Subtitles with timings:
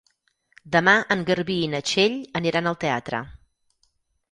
[0.75, 3.23] Demà en Garbí i na Txell aniran al teatre.